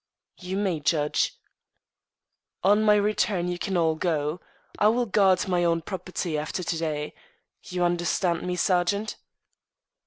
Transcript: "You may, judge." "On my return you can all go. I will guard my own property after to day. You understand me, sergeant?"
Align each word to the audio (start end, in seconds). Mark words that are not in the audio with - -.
"You 0.39 0.57
may, 0.57 0.79
judge." 0.79 1.37
"On 2.63 2.81
my 2.81 2.95
return 2.95 3.47
you 3.47 3.59
can 3.59 3.77
all 3.77 3.93
go. 3.93 4.41
I 4.79 4.87
will 4.87 5.05
guard 5.05 5.47
my 5.47 5.63
own 5.63 5.83
property 5.83 6.39
after 6.39 6.63
to 6.63 6.77
day. 6.79 7.13
You 7.65 7.83
understand 7.83 8.41
me, 8.41 8.55
sergeant?" 8.55 9.17